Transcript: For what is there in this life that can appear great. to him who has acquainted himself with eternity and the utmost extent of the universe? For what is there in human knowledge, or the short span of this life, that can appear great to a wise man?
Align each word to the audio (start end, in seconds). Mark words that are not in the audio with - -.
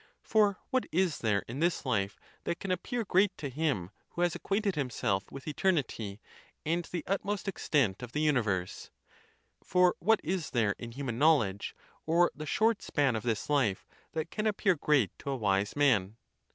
For 0.23 0.57
what 0.71 0.87
is 0.91 1.19
there 1.19 1.43
in 1.47 1.59
this 1.59 1.85
life 1.85 2.17
that 2.45 2.59
can 2.59 2.71
appear 2.71 3.05
great. 3.05 3.37
to 3.37 3.49
him 3.51 3.91
who 4.09 4.23
has 4.23 4.33
acquainted 4.33 4.73
himself 4.73 5.31
with 5.31 5.47
eternity 5.47 6.19
and 6.65 6.83
the 6.85 7.03
utmost 7.05 7.47
extent 7.47 8.01
of 8.01 8.11
the 8.11 8.21
universe? 8.21 8.89
For 9.63 9.95
what 9.99 10.19
is 10.23 10.49
there 10.49 10.71
in 10.79 10.93
human 10.93 11.19
knowledge, 11.19 11.75
or 12.07 12.31
the 12.33 12.47
short 12.47 12.81
span 12.81 13.15
of 13.15 13.21
this 13.21 13.47
life, 13.47 13.85
that 14.13 14.31
can 14.31 14.47
appear 14.47 14.73
great 14.73 15.11
to 15.19 15.29
a 15.29 15.35
wise 15.37 15.75
man? 15.75 16.15